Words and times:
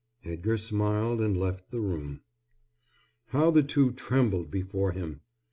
Edgar 0.25 0.57
smiled 0.57 1.21
and 1.21 1.37
left 1.37 1.69
the 1.69 1.79
room. 1.79 2.21
How 3.27 3.51
the 3.51 3.61
two 3.61 3.91
trembled 3.91 4.49
before 4.49 4.93
him! 4.93 5.21